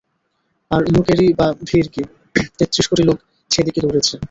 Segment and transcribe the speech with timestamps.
[0.71, 2.01] আর লোকেরই বা ভিড় কি,
[2.57, 3.17] তেত্রিশ কোটি লোক
[3.51, 4.15] সে দিকে দৌড়েছে।